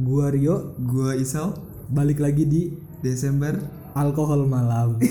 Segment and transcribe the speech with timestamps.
[0.00, 1.52] Gua Rio Gua Isal
[1.90, 2.62] balik lagi di
[3.00, 3.58] Desember
[3.92, 4.96] alkohol malam.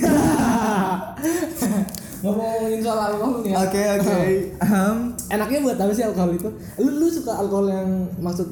[2.19, 3.51] Ngomongin soal alkohol nih.
[3.51, 3.57] ya.
[3.63, 4.17] Oke oke
[4.65, 4.97] Ahem.
[5.29, 6.49] Enaknya buat apa sih alkohol itu?
[6.77, 7.89] Lu lu suka alkohol yang
[8.19, 8.47] maksud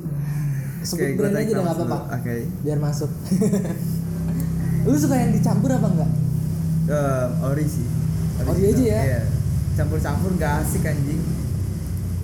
[0.84, 1.98] sebut gua brand aja nggak apa-apa.
[2.16, 3.12] Oke Biar masuk.
[4.88, 6.12] lu suka yang dicampur apa enggak?
[6.88, 7.84] Eh, Ori sih
[8.40, 9.02] Ori aja ya?
[9.04, 9.22] Iya.
[9.76, 11.22] Campur-campur gak asik anjing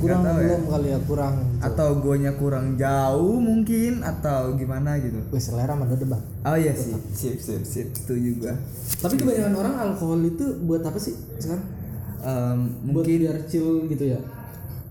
[0.02, 0.34] Kurang ya.
[0.34, 1.36] belum kali ya, kurang.
[1.64, 6.20] Atau guanya kurang jauh mungkin Atau gimana gitu Wih, selera mah debat.
[6.44, 8.54] Oh iya sih Sip sip sip Setuju gua
[9.00, 11.64] Tapi kebanyakan orang alkohol itu buat apa sih sekarang?
[12.24, 12.60] Em,
[12.92, 14.20] Buat Mungkin biar chill gitu ya.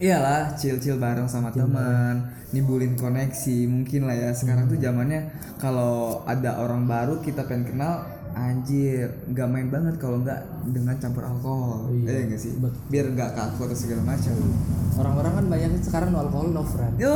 [0.03, 3.71] Iyalah, chill-chill bareng sama teman, nimbulin koneksi.
[3.71, 4.31] Mungkin lah ya.
[4.35, 5.31] Sekarang tuh zamannya
[5.63, 8.03] kalau ada orang baru kita pengen kenal,
[8.35, 11.91] anjir, nggak main banget kalau nggak dengan campur alkohol.
[11.91, 12.07] Iya.
[12.09, 12.53] Iya nggak sih?
[12.57, 14.35] Bet- Biar nggak kaku atau segala macam.
[14.95, 16.95] Orang-orang kan banyak sekarang no alkohol no friend.
[16.97, 17.09] Yo,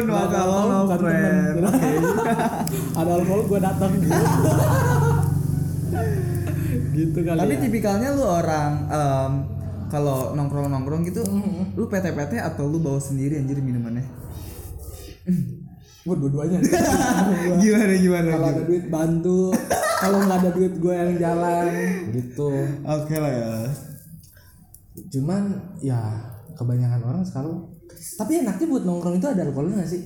[0.00, 1.54] no Nggak ada alcohol, no friend.
[1.56, 2.00] temen.
[3.00, 4.08] ada alkohol gua datang gitu.
[6.92, 7.60] gitu kali Tapi ya.
[7.60, 9.32] tipikalnya lu orang em,
[9.88, 11.22] kalau nongkrong-nongkrong gitu,
[11.72, 14.04] lu PT-PT atau lu bawa sendiri anjir minumannya?
[16.06, 16.58] Gua dua-duanya.
[17.62, 18.28] gimana gimana?
[18.32, 19.40] Kalau ada duit bantu,
[20.00, 21.66] kalau nggak ada duit gue yang jalan
[22.16, 22.50] gitu.
[22.88, 23.52] Oke lah ya.
[25.12, 25.42] Cuman
[25.84, 26.00] ya
[26.56, 27.80] kebanyakan orang sekarang
[28.16, 30.02] tapi enaknya buat nongkrong itu ada alkoholnya gak sih?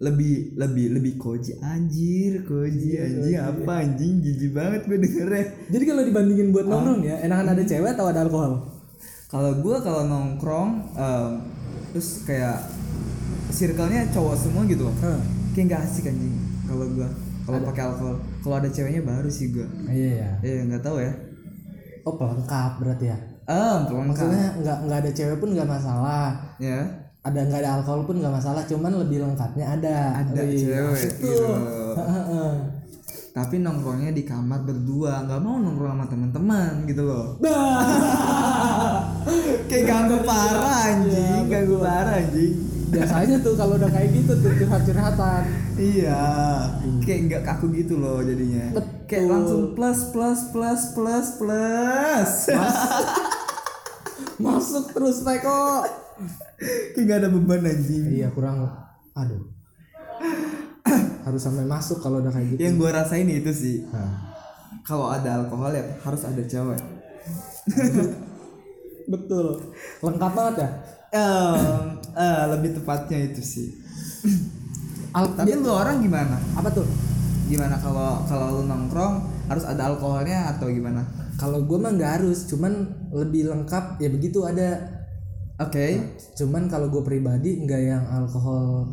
[0.00, 6.02] lebih lebih lebih koji anjir koji anjing apa anjing jijik banget gue dengernya Jadi kalau
[6.08, 8.80] dibandingin buat nongkrong ya, enakan ada cewek atau ada alkohol?
[9.28, 11.32] kalau gue kalau nongkrong em,
[11.92, 12.64] terus kayak
[13.50, 14.94] circle-nya cowok semua gitu loh.
[15.02, 15.20] Hah.
[15.50, 16.34] kayak nggak asik anjing.
[16.64, 17.08] Kalau gue
[17.44, 18.16] kalau pakai alkohol.
[18.46, 20.30] Kalau ada ceweknya baru sih gue Iya ya.
[20.46, 21.12] eh nggak tahu ya.
[22.06, 23.18] Oh pelengkap berarti ya.
[23.50, 24.14] ah pelengkap.
[24.14, 26.30] Maksudnya nggak nggak ada cewek pun nggak masalah.
[26.62, 26.80] ya.
[27.20, 28.62] Ada nggak ada alkohol pun nggak masalah.
[28.64, 29.96] Cuman lebih lengkapnya ada.
[30.22, 31.52] ada Wih, cewek gitu
[33.30, 35.22] tapi nongkrongnya di kamar berdua.
[35.22, 37.38] Nggak mau nongkrong sama teman-teman gitu loh.
[39.70, 41.46] Kayak ganggu parah anjing.
[41.46, 45.42] Ganggu parah anjing Biasanya tuh kalau udah kayak gitu tuh curhat-curhatan.
[45.78, 46.20] iya
[47.00, 49.06] kayak nggak kaku gitu loh jadinya Betul.
[49.06, 52.32] kayak langsung plus plus plus plus plus
[54.44, 55.84] Masuk terus Teko.
[56.96, 58.68] kayak nggak ada beban anjing Iya kurang.
[59.14, 59.44] Aduh.
[61.24, 62.60] Harus sampai masuk kalau udah kayak gitu.
[62.60, 63.76] yang gue rasain itu sih
[64.80, 66.80] kalau ada alkohol ya harus ada cewek
[69.12, 69.46] betul.
[70.00, 70.68] Lengkap banget ya.
[71.10, 73.68] Em, eh, lebih tepatnya itu sih
[75.16, 76.86] Al tapi lu orang gimana apa tuh?
[77.50, 81.02] gimana kalau kalau lu nongkrong harus ada alkoholnya atau gimana
[81.40, 82.84] Kalau gue mah nggak harus, cuman
[83.16, 84.76] lebih lengkap ya begitu ada.
[85.56, 85.86] oke
[86.36, 88.84] Cuman kalau gue pribadi nggak yang alkohol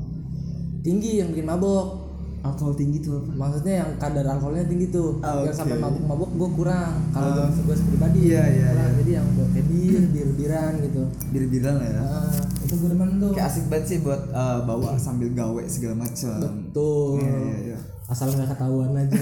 [0.80, 2.07] tinggi yang bikin mabok.
[2.40, 5.18] Alkohol tinggi tuh apa Maksudnya yang kadar alkoholnya tinggi tuh.
[5.20, 6.94] Ah, Yang sampai mabuk-mabuk gue kurang.
[7.10, 7.48] Kalau Ah.
[7.48, 8.78] gue gue pribadi Iya, iya, kurang.
[8.84, 8.98] iya.
[8.98, 11.02] Jadi yang buat kayak bir, bir biran gitu.
[11.28, 13.32] bir-biran lah ya Nah, itu gue demen tuh.
[13.32, 16.40] kayak asik banget sih buat eh, bawa sambil gawe segala macam
[16.72, 17.16] Tuh.
[17.18, 19.20] iya iya iya Asal nggak ketahuan aja.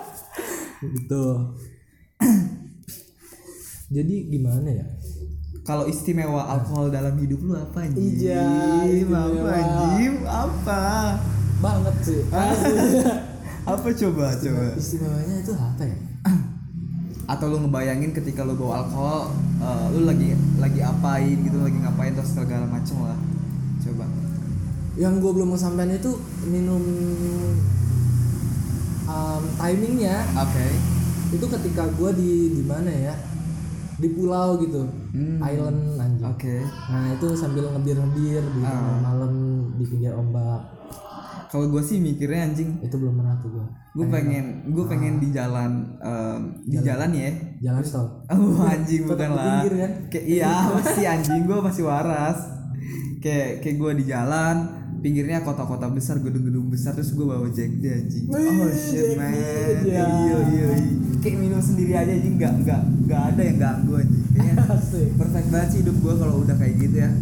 [0.96, 1.24] gitu.
[3.90, 4.86] Jadi gimana ya?
[5.62, 8.50] kalau istimewa alkohol dalam hidup lu apa anjing Iya,
[9.06, 10.82] apa anjing apa
[11.62, 12.20] Banget sih.
[13.72, 14.64] apa coba coba?
[14.74, 15.96] Istimewanya itu apa ya?
[17.22, 22.12] atau lu ngebayangin ketika lu bawa alkohol eh, lu lagi lagi apain gitu lagi ngapain
[22.12, 23.18] terus segala macam lah.
[23.78, 24.04] Coba.
[24.98, 26.12] Yang gue belum mau sampein itu
[26.44, 26.82] minum
[29.06, 30.26] um, timingnya.
[30.36, 30.66] Oke.
[31.32, 33.14] Itu ketika gue di di mana ya?
[33.96, 34.82] Di pulau gitu.
[35.14, 35.38] Hmm.
[35.40, 36.26] island anjing.
[36.26, 36.56] Oke.
[36.90, 38.72] Nah itu sambil ngebir ngebir di Ah.
[38.72, 39.32] tengah malam
[39.78, 40.60] di pinggir ombak
[41.52, 45.28] kalau gue sih mikirnya anjing itu belum pernah tuh gue gue pengen gue pengen di
[45.36, 46.00] jalan
[46.64, 47.12] di jalan.
[47.12, 47.28] ya.
[47.60, 49.44] Jalan tol oh anjing bukan lah.
[49.44, 49.92] pinggir kan?
[50.08, 52.40] kayak iya masih anjing gue masih waras.
[53.20, 54.56] Kayak kayak gue di jalan
[55.04, 58.24] pinggirnya kota-kota besar gedung-gedung besar terus gue bawa jack D anjing.
[58.32, 59.36] Oh shit man.
[59.36, 60.08] iya.
[60.08, 60.66] iya iya.
[61.20, 64.24] Kayak minum sendiri aja anjing nggak nggak nggak ada yang ganggu anjing.
[64.32, 64.54] Kayaknya
[65.20, 67.12] perfect banget sih hidup gue kalau udah kayak gitu ya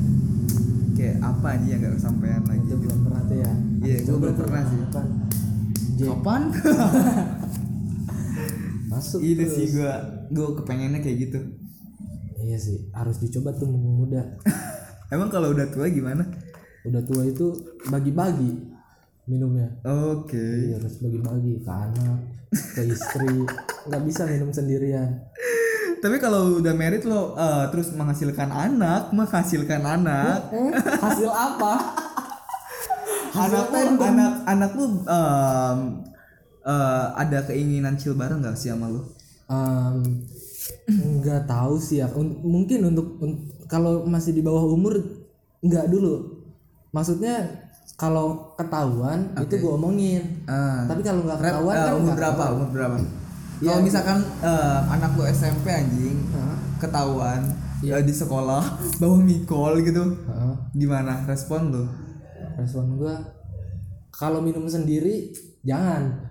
[1.00, 3.52] kayak apa anjing yang gak kesampaian lagi itu belum pernah tuh ya?
[3.80, 4.78] Iya, gua Coba belum pernah sih.
[4.84, 5.06] kapan?
[6.00, 6.42] Kapan?
[8.92, 9.92] Masuk itu sih gue
[10.28, 11.40] gue kepengennya kayak gitu.
[12.40, 14.22] Iya sih harus dicoba tuh mumpung muda
[15.14, 16.28] emang kalau udah tua gimana?
[16.84, 17.52] Udah tua itu
[17.88, 18.60] bagi-bagi
[19.28, 19.68] minumnya.
[19.84, 20.40] Oke.
[20.68, 22.18] Iya, harus bagi-bagi ke anak
[22.76, 23.44] ke istri.
[23.88, 25.16] Nggak bisa minum sendirian
[26.00, 31.72] Tapi kalau udah merit lo eh, terus menghasilkan anak, menghasilkan anak, Eh, hasil apa?
[33.30, 35.78] Anak lu anak anak lu em,
[36.62, 39.06] eh, ada keinginan chill bareng nggak sih sama lu?
[39.46, 40.26] Em,
[40.88, 42.10] nggak tahu sih ya.
[42.10, 44.98] Un- mungkin untuk un- kalau masih di bawah umur
[45.60, 46.42] nggak dulu.
[46.90, 47.46] Maksudnya
[47.94, 50.22] kalau ketahuan itu gue omongin.
[50.48, 50.88] Ah.
[50.88, 52.54] tapi kalau nggak ketahuan eh, kan umur berapa tahu.
[52.56, 52.96] umur berapa
[53.60, 56.56] kalau misalkan eh, anak lu SMP anjing Hah?
[56.80, 57.40] ketahuan
[57.84, 58.62] eh, di sekolah
[59.00, 60.54] bawa mikol gitu Heeh.
[60.76, 61.28] gimana?
[61.28, 61.84] Respon lu?
[62.56, 63.14] Respon gue
[64.10, 65.32] kalau minum sendiri
[65.64, 66.28] jangan.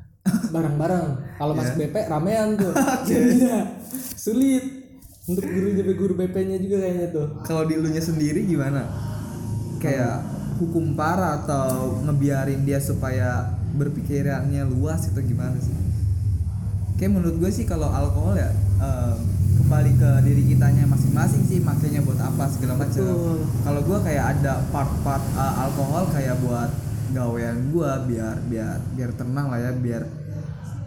[0.53, 1.41] Bareng-bareng.
[1.41, 2.69] Kalau masuk BP ramean tuh.
[3.09, 3.65] Jadinya
[4.13, 4.61] sulit.
[5.25, 7.27] Untuk guru jadi guru BP-nya juga kayaknya tuh.
[7.45, 8.85] Kalau di elunya sendiri gimana?
[9.81, 10.21] Kayak
[10.61, 15.88] hukum parah atau ngebiarin dia supaya berpikirannya luas itu gimana sih
[16.99, 18.51] kayak menurut gue sih kalau alkohol ya
[18.83, 19.17] em,
[19.63, 23.05] kembali ke diri kitanya masing-masing sih makanya buat apa segala macam.
[23.63, 26.67] Kalau gue kayak ada part-part uh, alkohol kayak buat
[27.15, 30.03] gawean gue biar biar biar tenang lah ya biar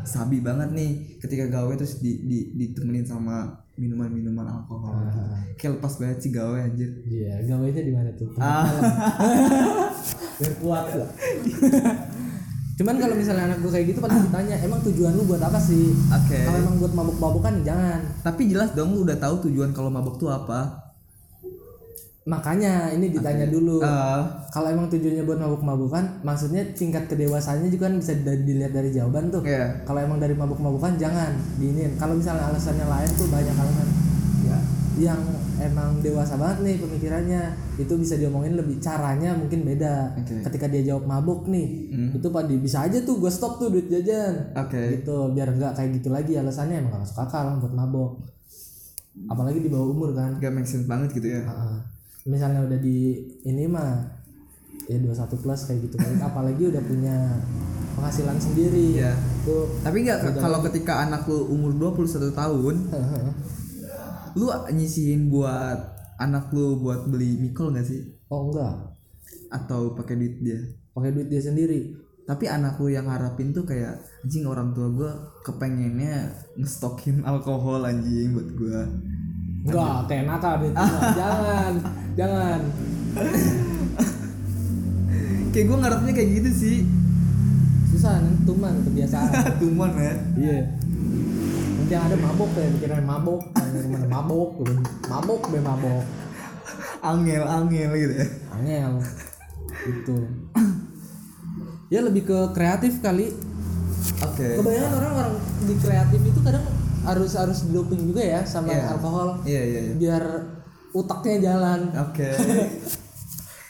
[0.04, 1.16] sabi banget nih.
[1.16, 5.20] Ketika gawe terus di, di ditemenin sama minuman-minuman alkohol gitu.
[5.56, 6.90] kayak lepas banget sih gawe anjir.
[7.08, 8.28] Iya gawainya di mana tuh?
[8.36, 8.68] Ah.
[10.42, 11.10] biar kuat lah
[12.82, 15.94] cuman kalau misalnya anak gue kayak gitu pasti ditanya emang tujuan lu buat apa sih?
[16.10, 16.38] Oke.
[16.42, 18.00] kalau emang buat mabuk-mabukan jangan.
[18.26, 20.82] Tapi jelas dong lu udah tahu tujuan kalau mabok tuh apa.
[22.22, 23.82] makanya ini ditanya dulu.
[23.82, 24.22] Eh,
[24.54, 29.42] kalau emang tujuannya buat mabuk-mabukan maksudnya tingkat kedewasaannya juga kan bisa dilihat dari jawaban tuh.
[29.42, 29.82] Iya.
[29.86, 31.98] kalau emang dari mabuk-mabukan jangan diinin.
[31.98, 33.88] Kalau misalnya alasannya lain tuh banyak alasan.
[34.46, 34.58] Ya
[34.94, 35.16] yang
[35.56, 37.42] emang dewasa banget nih pemikirannya
[37.76, 40.44] itu bisa diomongin lebih caranya mungkin beda Oke.
[40.44, 42.10] ketika dia jawab mabuk nih Hmm.
[42.12, 45.00] itu pak bisa aja tuh gue stop tuh duit jajan Oke.
[45.00, 48.10] gitu biar nggak kayak gitu lagi alasannya emang gak masuk akal buat mabok
[49.28, 51.44] apalagi di bawah umur kan Gak make sense banget gitu ya.
[51.44, 51.76] Heeh.
[52.22, 53.98] misalnya udah di ini mah
[54.86, 57.16] ya 21 plus kayak gitu apalagi udah punya
[57.92, 58.98] penghasilan sendiri
[59.42, 62.74] tuh Tapi nggak kalau ketika anak lu umur 21 tahun,
[64.34, 65.78] lu nyisihin buat
[66.16, 68.00] anak lu buat beli mikol gak sih?
[68.28, 68.74] oh enggak
[69.48, 70.58] Atau pakai duit dia?
[70.92, 71.92] pakai duit dia sendiri
[72.22, 75.10] Tapi anak lu yang harapin tuh kayak anjing orang tua gua
[75.42, 78.80] kepengennya ngestokin alkohol anjing buat gua.
[79.62, 80.74] enggak nakal duit
[81.18, 81.72] jangan
[82.14, 82.60] jangan
[85.52, 86.76] Kayak gua ngarepnya kayak gitu sih.
[87.92, 89.30] susah nanti tuman kebiasaan
[89.60, 90.14] Tuman ya.
[90.40, 91.01] iya nanti
[91.92, 94.74] yang ada mabok ya pikiran mabok mana mabok gitu.
[95.06, 96.02] mabok be mabok
[97.02, 98.26] Angel angel gitu ya.
[98.52, 98.92] angel
[99.82, 100.16] itu
[101.88, 103.34] ya lebih ke kreatif kali
[104.20, 104.46] Oke.
[104.56, 106.64] kebanyakan orang-orang di kreatif itu kadang
[107.02, 108.84] harus harus doping juga ya sama Iya.
[108.88, 109.94] alkohol Iya iya iya.
[109.94, 110.24] biar
[110.92, 112.28] utaknya jalan Oke.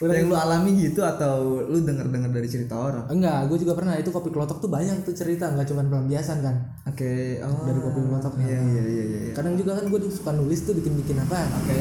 [0.05, 3.05] yang lu alami gitu atau lu denger-denger dari cerita orang?
[3.07, 6.55] enggak gue juga pernah itu kopi kelotok tuh banyak tuh cerita nggak cuma pelampiasan kan
[6.83, 7.39] Oke.
[7.39, 7.63] Oh.
[7.63, 9.31] dari kopi kelotok Iya iya iya iya.
[9.31, 11.77] kadang juga kan gue suka nulis tuh bikin bikin apa Oke.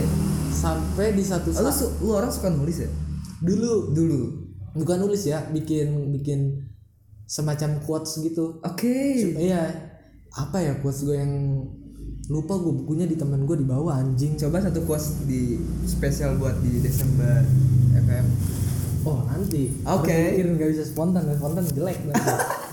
[0.53, 2.91] sampai di satu Oh, lu, saat su- lu orang suka nulis ya?
[3.41, 4.21] dulu Dulu.
[4.75, 6.63] bukan nulis ya bikin bikin
[7.25, 8.93] semacam quotes gitu Oke.
[9.35, 9.67] iya
[10.31, 11.33] apa ya quotes gue yang
[12.25, 16.55] lupa gue bukunya di temen gue di bawah anjing Coba satu quotes di spesial buat
[16.57, 17.43] di Desember
[17.93, 18.27] FM.
[19.03, 20.07] oh nanti Oke.
[20.09, 22.23] Harus mikir nggak bisa spontan dan spontan jelek nanti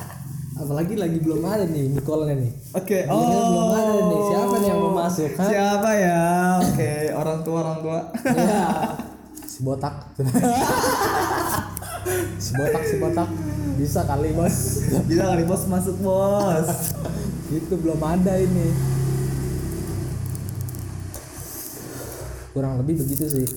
[0.60, 3.00] apalagi lagi belum ada nih Nicole nih Oke.
[3.02, 5.46] Ini belum ada nih siapa nih yang mau masuk ha?
[5.46, 6.22] Siapa ya?
[6.62, 8.00] Oke, orang tua orang tua.
[8.28, 8.64] ya
[9.50, 9.96] si botak
[12.38, 13.30] si botak si botak
[13.76, 14.56] bisa kali bos
[15.04, 16.70] Bisa kali bos masuk bos.
[17.50, 18.70] itu belum ada ini
[22.52, 23.48] kurang lebih begitu sih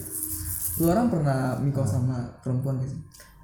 [0.80, 3.00] Lu orang pernah mikol sama perempuan gak sih?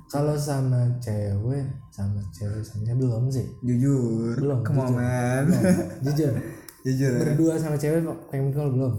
[0.09, 4.33] kalau sama cewek sama cewek sama belum sih Jujur.
[4.35, 4.97] Belum, Come on, jujur.
[4.97, 5.45] man.
[6.05, 6.33] jujur
[6.81, 8.95] Jujur berdua sama cewek pengen mikul belum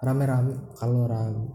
[0.00, 1.46] rame-rame kalau rame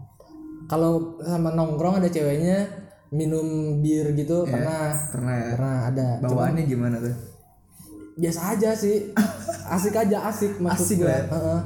[0.66, 2.64] kalau sama nongkrong ada ceweknya
[3.08, 5.46] minum bir gitu pernah Pernah ya.
[5.52, 7.14] pernah ada Bawaannya gimana tuh?
[8.16, 9.12] biasa aja sih
[9.76, 11.56] asik aja asik maksud Asik gue lah ya.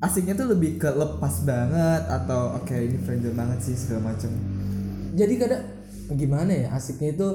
[0.00, 4.32] Asiknya tuh lebih ke lepas banget atau oke ini friendzone banget sih segala macem.
[5.10, 5.62] jadi kadang
[6.14, 7.28] gimana ya asiknya itu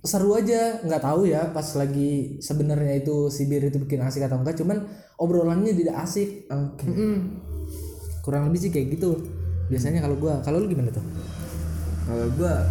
[0.00, 4.40] seru aja nggak tahu ya pas lagi sebenarnya itu si bir itu bikin asik atau
[4.40, 4.84] enggak cuman
[5.16, 6.88] obrolannya tidak asik Oke.
[6.88, 7.16] Mm-mm.
[8.20, 9.28] kurang lebih sih kayak gitu
[9.68, 11.04] biasanya kalau gua kalau lu gimana tuh
[12.04, 12.64] Kalau gua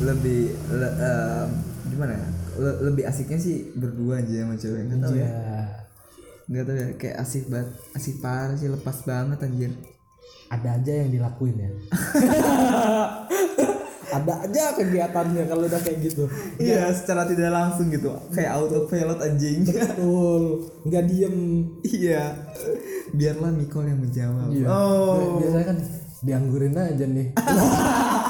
[0.00, 0.40] lebih
[0.72, 1.48] le- em,
[1.88, 2.26] gimana ya?
[2.56, 5.28] Le- lebih asiknya sih berdua aja sama cewek nggak tahu ya.
[6.50, 9.70] Nggak tahu ya kayak asik banget, asik parah sih lepas banget anjir.
[10.50, 11.70] ada aja yang dilakuin ya
[14.10, 16.26] ada aja kegiatannya kalau udah kayak gitu
[16.58, 18.10] Iya, secara tidak langsung gitu.
[18.34, 19.62] Kayak autopilot anjing.
[19.62, 21.36] betul nggak diem
[21.86, 22.34] iya.
[23.14, 24.50] Biarlah Mikol yang menjawab.
[24.50, 24.66] Iya.
[24.66, 25.38] Oh.
[25.38, 25.78] biasanya kan
[26.20, 27.32] dianggurin aja nih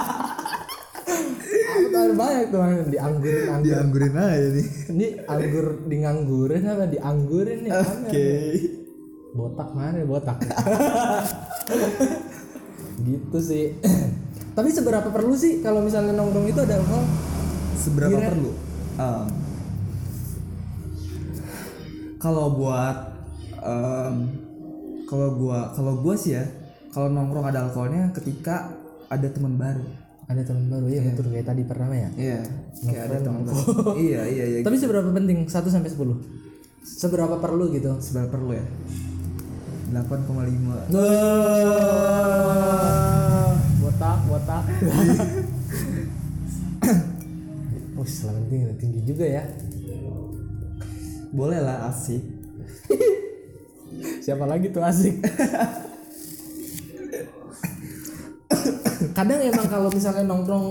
[2.00, 4.66] Tahu banyak tuh dianggurin anggur Dianggurin aja nih.
[4.90, 8.28] ini anggur di nganggurin apa dianggurin nih Oke.
[9.30, 10.38] botak mana botak
[13.00, 13.76] gitu sih
[14.50, 17.04] tapi seberapa perlu sih kalau misalnya nongkrong itu ada alkohol
[17.76, 18.50] Seberapa Kira- perlu?
[18.96, 19.26] Um,
[22.18, 22.96] kalau buat
[23.56, 24.14] um,
[25.06, 26.44] kalau gua kalau gua sih ya,
[26.90, 28.68] kalau nongkrong ada alkoholnya ketika
[29.08, 29.88] ada teman baru.
[30.30, 32.38] Ada teman baru ya betul kayak tadi pertama ya Iya,
[32.86, 33.98] kayak ada teman baru.
[33.98, 34.58] iya, iya, iya.
[34.62, 35.98] tapi seberapa penting 1 sampai 10
[36.80, 38.64] seberapa perlu gitu Seberapa perlu ya?
[39.90, 40.94] 8,5
[43.82, 44.62] botak botak
[47.92, 49.44] Wih, selamat tinggi, tinggi juga ya.
[51.30, 52.22] Boleh lah asik
[54.24, 55.20] Siapa lagi tuh asik?
[59.20, 60.66] Kadang emang kalau misalnya nongkrong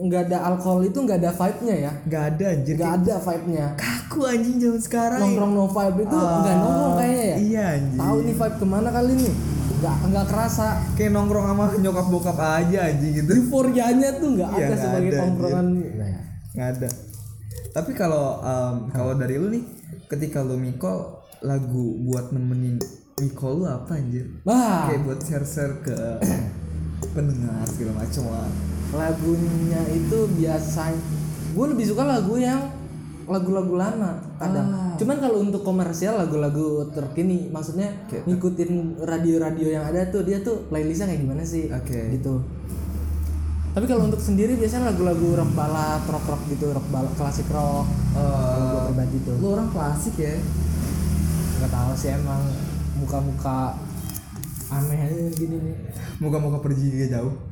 [0.00, 1.92] nggak ada alkohol itu nggak ada vibe-nya ya.
[2.08, 3.66] Gak ada anjir Nggak ada vibe-nya.
[3.76, 7.36] Kaku anjing zaman sekarang Nongkrong no vibe itu nggak nongkrong kayaknya ya.
[7.36, 9.32] Iya anjing Tahu nih vibe ke mana kali nih?
[9.80, 10.66] Nggak nggak kerasa.
[10.96, 15.10] Kayak nongkrong sama nyokap bokap aja anjing gitu Euforianya tuh nggak Iya, ada nggak sebagai
[15.12, 15.66] ada, tongkrongan.
[16.00, 16.12] Nah,
[16.56, 16.88] nggak ada
[17.70, 19.62] tapi kalau um, kalau dari lu nih
[20.10, 22.82] ketika lu mikol lagu buat nemenin
[23.22, 25.98] mikol lu apa anjir Wah, kayak buat share share ke
[27.12, 28.48] pendengar segala macam lah
[28.90, 30.94] lagunya itu biasa
[31.50, 32.80] gue lebih suka lagu yang
[33.30, 34.68] lagu-lagu lama kadang.
[34.74, 34.94] Ah.
[34.98, 37.86] cuman kalau untuk komersial lagu-lagu terkini maksudnya
[38.26, 41.70] ngikutin radio-radio yang ada tuh dia tuh playlistnya kayak gimana sih?
[41.70, 42.10] Oke.
[42.18, 42.42] gitu.
[43.70, 47.86] Tapi kalau untuk sendiri biasanya lagu-lagu rock balad rock rock gitu rock balad klasik rock.
[48.18, 49.36] Gue pribadi tuh.
[49.38, 50.34] lu orang klasik ya?
[51.62, 52.42] Nggak tahu sih emang
[52.98, 53.78] muka-muka
[54.70, 55.74] aneh aja gini nih.
[56.22, 57.34] Muka-muka pergi jauh.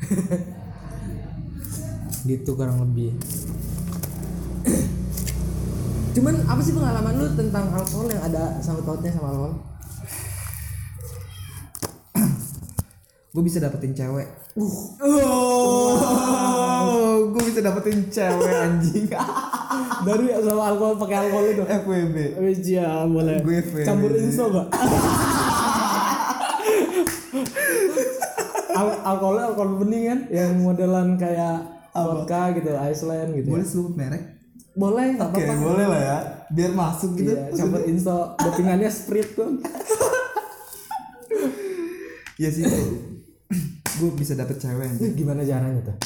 [2.28, 3.14] Gitu kurang lebih.
[6.18, 9.54] Cuman apa sih pengalaman lu tentang alkohol yang ada sangkut pautnya sama alkohol
[13.38, 14.26] gue bisa dapetin cewek.
[14.58, 14.98] Oh
[17.30, 19.06] gue bisa dapetin cewek anjing.
[20.06, 21.62] Dari sama alkohol pakai alkohol itu.
[21.62, 23.38] FWB Wis ya boleh.
[23.46, 23.87] Gue fair.
[23.87, 24.75] campur inso gak
[28.70, 33.68] Al alkoholnya alkohol bening kan yang modelan kayak vodka gitu Iceland gitu boleh ya.
[33.68, 34.23] sebut merek
[34.78, 36.18] boleh nggak Oke, apa-apa boleh lah ya.
[36.49, 37.35] Biar masuk gitu.
[37.35, 39.50] iya, campur inso dopingannya sprite tuh
[42.38, 42.62] Iya sih.
[43.99, 45.18] gue bisa dapet cewek anjing.
[45.18, 45.99] gimana caranya tuh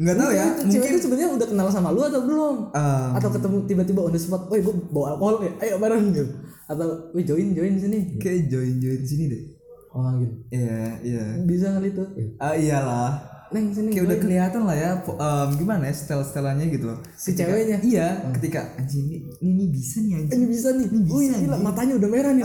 [0.00, 0.46] Nggak tahu ya.
[0.56, 2.72] Itu cewek itu sebenarnya udah kenal sama lu atau belum?
[2.72, 6.24] Um, atau ketemu tiba-tiba on the spot, woi gue bawa alkohol ya, ayo bareng gitu.
[6.64, 8.16] Atau woi join join sini.
[8.16, 9.42] kayak join join sini deh.
[9.90, 10.34] Oh gitu.
[10.48, 11.24] Iya, iya.
[11.42, 12.06] Bisa kali tuh.
[12.36, 13.18] Ah iyalah.
[13.50, 13.90] Neng sini.
[13.90, 16.98] Kayak udah kelihatan lah ya em, gimana ya style-stylenya gitu loh.
[17.12, 17.82] si ceweknya.
[17.82, 20.30] Iya, ketika anjing ini, ini, ini bisa nih anjing.
[20.32, 20.86] Ini bisa nih.
[20.86, 21.66] Ini bisa, Wih, gila anjing.
[21.66, 22.44] matanya udah merah nih.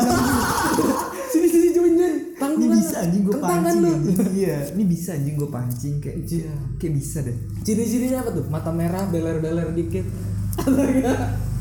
[1.32, 2.18] sini sini join join.
[2.36, 3.92] Ini bisa anjing gue Kentangan pancing lu.
[4.34, 6.54] Iya, ini bisa anjing gue pancing kayak Iya.
[6.75, 7.38] kayak bisa deh.
[7.62, 8.46] Ciri-cirinya apa tuh?
[8.50, 10.06] Mata merah, beler-beler dikit.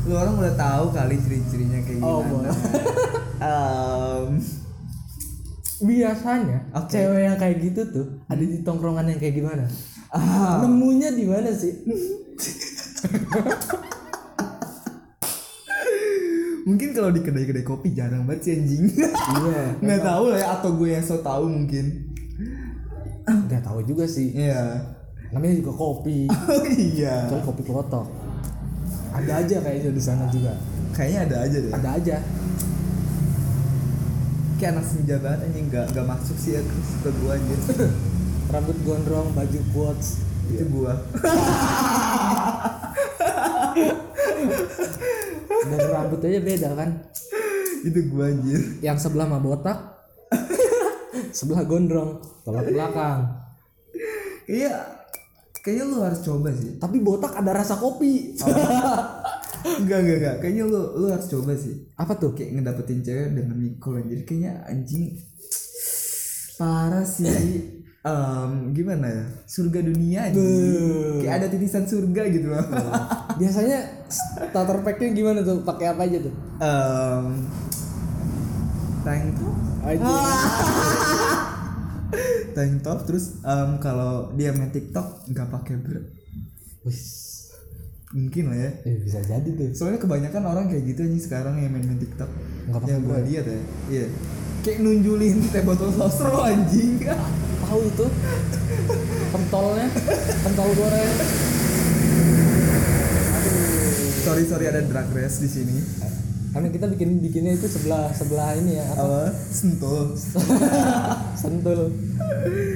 [0.05, 2.49] Lu orang udah tahu kali ciri-cirinya kayak Oh, gimana.
[3.45, 4.41] Em,
[5.85, 6.89] Biasanya Oke.
[6.91, 9.65] cewek yang kayak gitu tuh ada di tongkrongan yang kayak gimana?
[10.09, 11.73] ah, Nemunya di mana sih?
[16.65, 18.83] mungkin kalau di kedai-kedai kopi jarang banget sih anjing.
[18.89, 19.61] Iya.
[19.79, 21.85] Nggak tahu lah ya atau gue yang so tahu mungkin.
[23.25, 24.33] Nggak tahu juga sih.
[24.33, 24.81] Iya.
[25.29, 26.25] Namanya juga kopi.
[26.49, 27.29] Oh iya.
[27.29, 28.05] Kecuali kopi klotok.
[29.13, 30.57] Ada aja kayaknya di sana juga.
[30.91, 31.71] Kayaknya ada aja deh.
[31.71, 32.15] Ada aja.
[34.55, 36.61] Kayak anak senja banget anjing nggak nggak masuk sih ya
[37.03, 37.59] ke, gue anjir.
[38.55, 40.23] Rambut gondrong, baju quotes.
[40.47, 40.93] Itu gua.
[45.65, 46.89] Dan rambut aja beda kan.
[47.81, 48.61] Itu gua anjir.
[48.79, 49.77] Yang sebelah mah botak.
[51.37, 53.43] sebelah gondrong, tolak belakang.
[54.45, 55.03] Iya.
[55.65, 56.77] Kayaknya lu harus coba sih.
[56.77, 58.37] Tapi botak ada rasa kopi.
[59.65, 60.35] Enggak enggak enggak.
[60.45, 61.75] Kayaknya lu lu harus coba sih.
[61.97, 62.37] Apa tuh?
[62.37, 64.21] Kayak ngedapetin cewek dengan mikul anjir.
[64.21, 65.17] Kayaknya anjing
[66.55, 67.25] parah sih.
[68.05, 69.25] Em, gimana ya?
[69.49, 71.25] Surga dunia anjing.
[71.25, 72.61] Kayak ada titisan surga gitu loh.
[73.41, 74.05] Biasanya
[74.53, 75.65] starter packnya gimana tuh?
[75.65, 76.33] Pakai apa aja tuh?
[76.61, 77.25] Em,
[79.01, 79.57] tank top
[79.89, 80.05] Aja.
[82.55, 85.73] tank top terus em, kalau dia main TikTok nggak pakai
[86.85, 87.34] Wis.
[88.15, 88.71] Mungkin lah ya.
[88.87, 89.75] Eh, bisa jadi tuh.
[89.75, 92.31] Soalnya kebanyakan orang kayak gitu nih sekarang yang main main TikTok.
[92.71, 93.19] Nggak yang ya?
[93.27, 93.59] lihat ya.
[93.91, 94.07] Iya.
[94.63, 97.03] Kayak nunjulin teh botol sosro anjing.
[97.67, 98.05] Tahu itu
[99.35, 99.87] pentolnya.
[100.47, 101.11] Pentol goreng.
[104.25, 105.77] Sorry sorry ada drag race di sini.
[106.55, 109.03] Karena kita bikin bikinnya itu sebelah sebelah ini ya apa?
[109.03, 109.23] Apa?
[109.51, 110.15] Sentul.
[111.43, 111.91] Sentul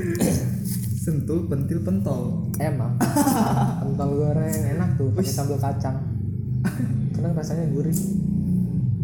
[1.10, 2.46] sentul pentil pentol.
[2.62, 2.94] Emang.
[3.82, 5.98] Pentol goreng enak tuh pakai sambal kacang.
[7.18, 7.98] Kadang rasanya gurih.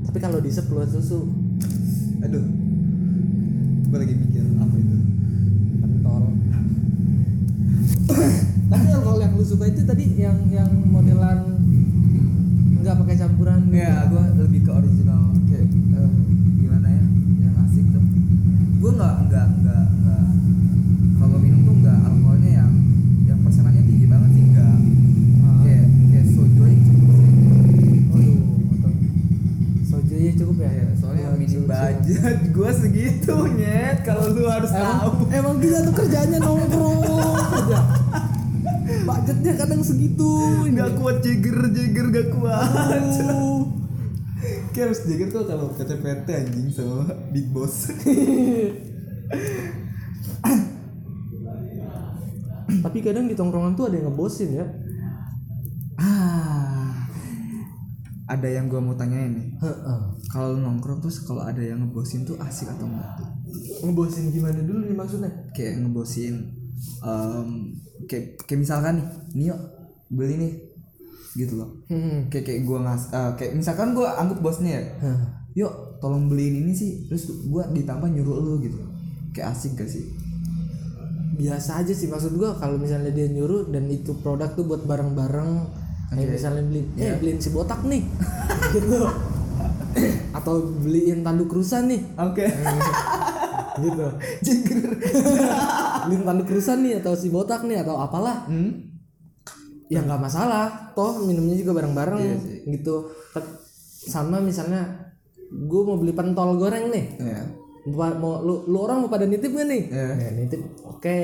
[0.05, 1.25] Tapi kalau diisep keluar susu.
[2.21, 2.45] Aduh.
[3.89, 4.97] Gue lagi mikir apa itu?
[5.81, 6.23] Pentol.
[8.69, 11.57] Tapi alkohol yang lu suka itu tadi yang yang modelan
[12.85, 13.81] nggak pakai campuran gitu.
[13.81, 15.33] ya gue lebih ke original.
[15.49, 16.11] Kayak eh,
[16.61, 17.05] gimana ya?
[17.49, 18.05] Yang asik tuh.
[18.77, 19.49] Gue nggak nggak
[21.35, 22.71] kalau minum tuh nggak alkoholnya yang
[23.25, 24.75] yang persenannya tinggi banget sih nggak
[25.41, 25.57] Ah.
[25.65, 27.33] kayak kayak soju aja cukup sih.
[28.13, 28.37] Waduh,
[28.69, 28.91] motor.
[29.89, 30.69] soju aja cukup ya?
[30.69, 31.69] ya soalnya Buat minim susu.
[32.05, 34.05] Budget gue segitu nyet.
[34.05, 35.25] Kalau lu harus tahu.
[35.25, 37.01] Emang, emang kita tuh kerjanya nongkrong.
[37.57, 37.81] Aja.
[39.05, 40.29] Budgetnya kadang segitu.
[40.69, 42.69] nggak kuat jeger jeger gak kuat.
[44.77, 47.89] Kayak harus jeger tuh kalau KCPT anjing sama big boss.
[52.85, 54.69] Tapi kadang di tongkrongan tuh ada yang ngebosin ya.
[58.35, 59.47] Ada yang gue mau tanyain nih.
[60.29, 63.29] Kalau nongkrong terus kalau ada yang ngebosin tuh asik atau enggak tuh?
[63.87, 65.31] Ngebosin gimana dulu nih maksudnya?
[65.55, 66.51] kayak ngebosin
[67.07, 67.49] em,
[68.11, 69.55] kayak kayak misalkan nih Nio
[70.11, 70.53] beli nih
[71.35, 71.69] gitu loh.
[71.87, 72.27] Hmm.
[72.31, 74.83] kayak kayak gue ngas eh, kayak misalkan gue anggap bosnya ya
[75.55, 75.71] yuk
[76.03, 77.07] tolong beliin ini sih.
[77.07, 78.75] Terus gue ditambah nyuruh lu gitu.
[79.31, 80.03] Kayak asik gak sih?
[81.35, 85.83] Biasa aja sih maksud gua kalau misalnya dia nyuruh dan itu produk tuh buat bareng-bareng
[86.11, 88.03] kayak misalnya beli eh beliin si botak nih.
[88.75, 88.99] Gitu.
[90.35, 92.01] Atau beliin tanduk rusa nih.
[92.15, 92.45] Oke.
[93.83, 94.05] Gitu.
[94.45, 94.79] Jeger
[96.05, 98.45] beliin tanduk rusa nih atau si botak nih atau apalah.
[98.47, 98.93] Hmm?
[99.85, 100.91] ya nggak masalah.
[100.97, 102.59] Toh minumnya juga bareng-bareng Iya sih.
[102.73, 103.13] gitu.
[104.05, 105.13] Sama misalnya
[105.45, 107.05] gue mau beli pentol goreng nih.
[107.21, 107.41] Ya
[107.85, 109.81] mau, mau- lu, lu orang mau pada nitip gak nih?
[109.87, 110.07] Iya.
[110.17, 110.61] Ya, nitip.
[110.83, 111.19] Oke.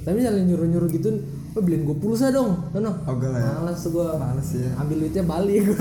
[0.00, 1.08] Tapi misalnya nyuruh nyuruh gitu.
[1.52, 2.72] Lo beliin gue pulsa dong.
[2.72, 3.52] No Ogah lah ya.
[3.60, 4.70] males gue males ya.
[4.76, 5.64] Ambil duitnya balik.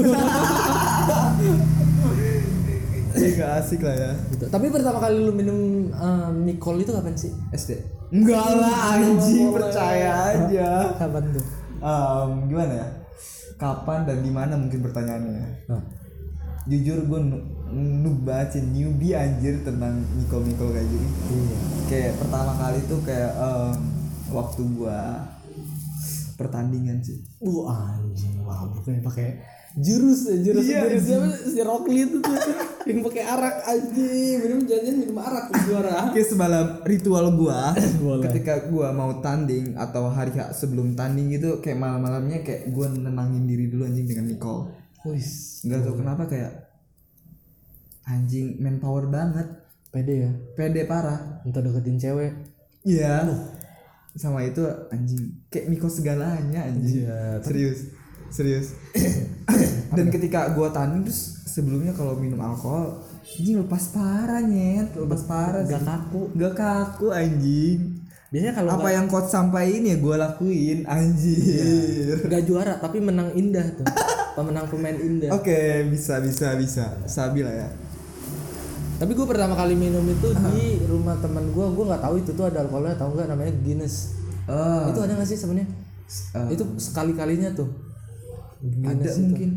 [3.15, 4.11] Ini gak asik lah ya.
[4.27, 4.43] Gitu.
[4.51, 7.31] tapi pertama kali lu minum uh, Mikol itu kapan sih?
[7.55, 7.79] SD
[8.11, 9.55] enggak lah anjing.
[9.55, 10.91] percaya aja.
[10.99, 11.45] Kapan tuh?
[11.79, 12.87] Em, gimana ya?
[13.55, 15.81] Kapan dan di mana mungkin pertanyaannya Nah,
[16.65, 17.19] jujur gue
[17.75, 21.09] noob banget sih newbie anjir tentang Nicole Nicole kayak gini.
[21.09, 21.57] Iya.
[21.85, 23.77] kayak pertama kali tuh kayak em,
[24.33, 24.99] waktu gua
[26.35, 27.21] pertandingan sih.
[27.41, 29.39] Anjing, wah bukannya pakai
[29.75, 32.37] jurus ya jurus Iya, jurus siapa si Rockly itu tuh
[32.87, 34.35] yang pakai arak anjing.
[34.41, 36.09] Minum janjian minum arak juara.
[36.09, 37.75] Oke semalam ritual gua
[38.29, 43.67] ketika gua mau tanding atau hari sebelum tanding itu kayak malam-malamnya kayak gua nenangin diri
[43.69, 46.53] dulu anjing dengan Nicole wis nggak tahu kenapa kayak
[48.05, 49.45] anjing manpower banget.
[49.89, 50.31] Pede ya?
[50.53, 51.41] Pede parah.
[51.43, 52.33] Entah deketin cewek.
[52.85, 53.25] Iya.
[54.15, 54.63] Sama itu
[54.93, 57.03] anjing kayak Miko segalanya anjing.
[57.03, 57.79] Iya, serius
[58.29, 58.75] serius.
[59.97, 64.91] Dan ketika gua tanding terus sebelumnya kalau minum alkohol anjing lepas parah nyet.
[64.95, 65.87] Lepas parah gak sih.
[65.87, 66.21] kaku.
[66.35, 68.03] Gak kaku anjing.
[68.33, 72.19] Biasanya kalau apa yang coach sampaikan ya gua lakuin anjir.
[72.27, 73.87] Nggak juara tapi menang indah tuh
[74.35, 75.31] pemenang pemain indah.
[75.33, 76.85] Oke bisa bisa bisa.
[77.07, 77.67] Sabi lah ya.
[78.95, 82.45] Tapi gue pertama kali minum itu di rumah teman gue gue nggak tahu itu tuh
[82.47, 84.15] ada alkoholnya atau enggak namanya Guinness.
[84.47, 85.67] Oh itu ada nggak sih sebenarnya?
[86.37, 87.71] Eh, itu sekali kalinya tuh.
[88.61, 89.23] Ada Guinness itu.
[89.25, 89.49] mungkin.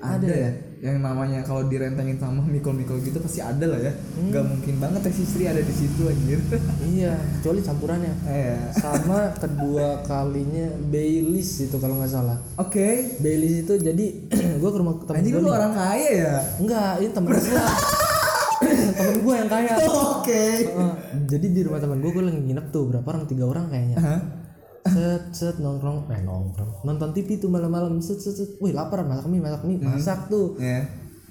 [0.00, 3.92] Ada, Ada ya yang namanya kalau direntengin sama mikol-mikol gitu pasti ada lah ya.
[3.92, 4.32] Hmm.
[4.32, 6.40] nggak mungkin banget tes istri ada di situ anjir.
[6.90, 8.12] Iya kecuali campurannya.
[8.24, 12.40] Eh sama kedua kalinya Baileys itu kalau nggak salah.
[12.56, 13.20] Oke.
[13.20, 14.06] Baileys itu jadi
[14.60, 16.34] gue ke rumah temen gue lu orang kaya ya?
[16.56, 17.44] Enggak ini temen gue
[18.96, 19.72] temen gue yang kaya.
[19.84, 20.44] Oke.
[20.64, 20.92] Heeh.
[21.28, 23.28] jadi di rumah temen gue gue lagi nginep tuh berapa orang?
[23.28, 23.96] Tiga orang kayaknya.
[24.00, 24.39] Hah?
[24.86, 26.08] Set set nongkrong.
[26.08, 26.84] Eh nongkrong.
[26.86, 28.00] Nonton TV tuh malam-malam.
[28.00, 28.50] Set set set.
[28.62, 29.80] Wih lapar masak mie masak mie.
[29.80, 30.56] Masak tuh.
[30.56, 30.88] Ya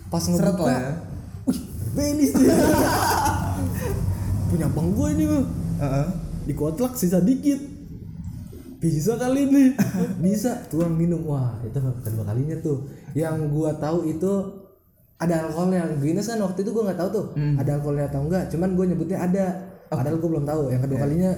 [0.09, 0.65] pas seret ngebuka.
[0.65, 0.93] lah ya.
[1.45, 1.59] Wih
[1.93, 2.49] Baileys dia.
[4.49, 5.45] Punya abang gue ini mah
[5.79, 6.05] Heeh.
[6.49, 7.62] di kotlak sisa dikit.
[8.81, 9.63] Bisa kali ini.
[10.25, 10.65] Bisa.
[10.71, 11.21] Tuang minum.
[11.29, 12.89] Wah itu kedua kalinya tuh.
[13.13, 14.31] Yang gua tahu itu
[15.19, 15.85] ada alkoholnya.
[15.99, 17.25] Guinness kan waktu itu gua nggak tahu tuh.
[17.38, 19.45] Ada alkoholnya atau enggak cuman gue nyebutnya ada.
[19.89, 20.62] Padahal gue belum tahu.
[20.73, 21.31] Yang kedua kalinya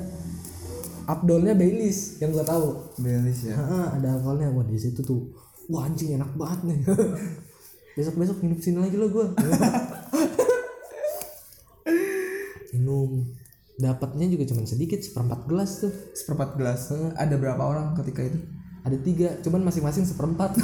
[1.12, 2.96] Abdolnya Baileys yang gua tahu.
[3.04, 3.60] Belis ya.
[3.60, 5.36] Ah, ada alkoholnya wah di situ tuh.
[5.68, 6.80] Wah anjing enak banget nih.
[7.92, 9.28] besok besok minum sini lagi lo gue.
[12.72, 13.28] minum
[13.76, 15.92] dapatnya juga cuma sedikit seperempat gelas tuh.
[16.16, 16.96] Seperempat gelas.
[17.20, 18.40] Ada berapa orang ketika itu?
[18.88, 20.56] Ada tiga, cuman masing-masing seperempat.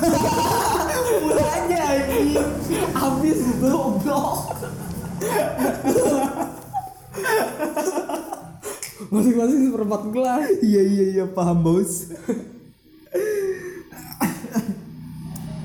[1.27, 2.39] Mulanya anjing.
[2.95, 4.55] Habis goblok.
[9.13, 10.48] masing-masing seperempat gelas.
[10.63, 12.12] Iya iya iya paham bos.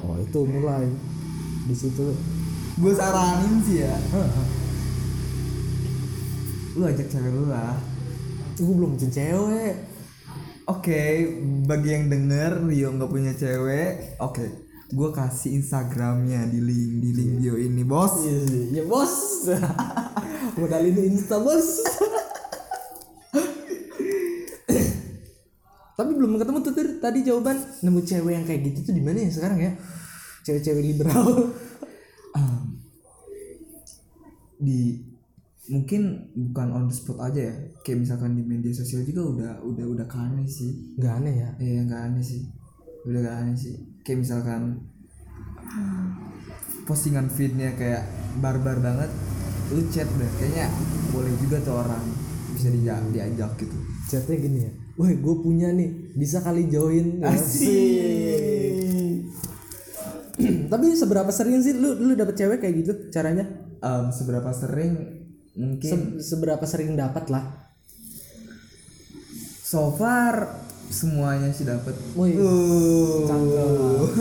[0.07, 0.87] Oh itu mulai
[1.67, 2.15] di situ.
[2.79, 3.95] Gue saranin sih ya.
[6.79, 7.77] Lu ajak cewek lu lah.
[8.57, 9.93] Gue belum punya cewek.
[10.71, 11.27] Oke,
[11.67, 14.47] bagi yang denger Rio nggak punya cewek, oke,
[14.95, 18.23] gue kasih Instagramnya di link di link bio ini bos.
[18.23, 19.51] Iya sih, ya bos.
[20.63, 21.83] Modal ini insta bos.
[25.93, 29.31] Tapi belum ketemu tuh tadi jawaban nemu cewek yang kayak gitu tuh di mana ya
[29.31, 29.73] sekarang ya?
[30.47, 31.29] Cewek-cewek liberal.
[32.33, 32.81] Um,
[34.57, 34.97] di
[35.69, 39.85] mungkin bukan on the spot aja ya, kayak misalkan di media sosial juga udah udah
[39.85, 40.97] udah aneh sih.
[40.97, 41.53] Gak aneh ya?
[41.61, 42.49] Iya nggak aneh sih,
[43.05, 43.77] udah gak aneh sih.
[44.01, 44.81] Kayak misalkan
[46.89, 48.09] postingan feednya kayak
[48.41, 49.13] barbar banget,
[49.77, 50.73] lu chat deh, kayaknya
[51.13, 52.05] boleh juga tuh orang
[52.57, 53.77] bisa diajak diajak gitu.
[54.09, 54.73] Chatnya gini ya.
[54.93, 57.25] Woi, gue punya nih, bisa kali join.
[60.73, 63.45] Tapi seberapa sering sih lu lu dapet cewek kayak gitu caranya?
[63.81, 64.93] Em, seberapa sering
[65.53, 67.45] mungkin Se- seberapa sering dapat lah?
[69.73, 70.61] so far
[70.93, 71.97] semuanya sih dapat.
[72.13, 73.25] Uh.
[73.25, 74.09] cakep.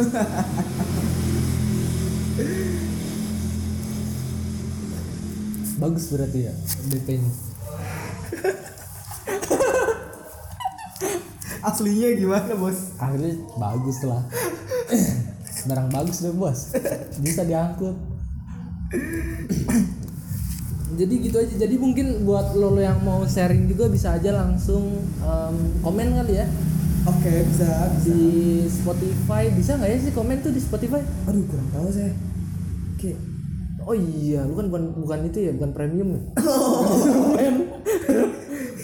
[5.82, 6.54] Bagus berarti ya
[6.88, 7.51] DP-nya.
[11.62, 12.98] Aslinya gimana bos?
[12.98, 14.26] Akhirnya bagus lah.
[15.70, 16.74] Barang bagus deh bos.
[17.22, 17.94] Bisa diangkut.
[21.00, 21.54] Jadi gitu aja.
[21.56, 26.36] Jadi mungkin buat lo, lo yang mau sharing juga bisa aja langsung em, komen kali
[26.36, 26.48] ya
[27.02, 29.50] Oke bisa di Spotify.
[29.50, 31.02] Bisa nggak ya sih komen tuh di Spotify?
[31.26, 32.14] Aduh kurang tahu saya.
[32.94, 33.18] Oke.
[33.82, 36.22] Oh iya, lu kan bukan bukan itu ya, bukan premium ya.
[37.42, 37.81] Men.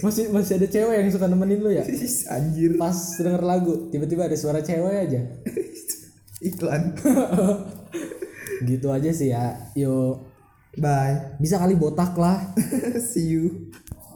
[0.04, 1.84] Masih masih ada cewek yang suka nemenin lu ya.
[2.32, 5.22] Anjir Pas denger lagu, tiba-tiba ada suara cewek aja.
[6.42, 6.94] iklan.
[8.66, 9.58] Gitu aja sih ya.
[9.78, 10.22] Yo,
[10.78, 11.38] Bye.
[11.42, 12.54] bisa kali botak lah.
[13.14, 13.67] See you.